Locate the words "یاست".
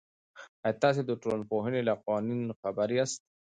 2.97-3.19